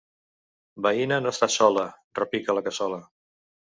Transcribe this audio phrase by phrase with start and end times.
[0.85, 1.85] Veïna no estàs sola,
[2.21, 3.03] repica la cassola.